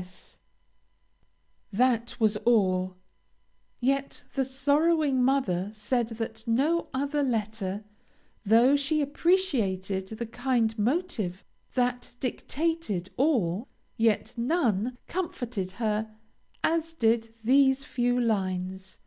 "S." 0.00 0.38
That 1.70 2.18
was 2.18 2.38
all. 2.38 2.96
Yet 3.80 4.24
the 4.32 4.46
sorrowing 4.46 5.22
mother 5.22 5.68
said 5.74 6.08
that 6.16 6.46
no 6.48 6.88
other 6.94 7.22
letter, 7.22 7.84
though 8.42 8.76
she 8.76 9.02
appreciated 9.02 10.08
the 10.08 10.24
kind 10.24 10.78
motive 10.78 11.44
that 11.74 12.16
dictated 12.18 13.10
all, 13.18 13.68
yet 13.98 14.32
none 14.38 14.96
comforted 15.06 15.72
her 15.72 16.10
as 16.64 16.94
did 16.94 17.34
these 17.44 17.84
few 17.84 18.18
lines. 18.18 19.00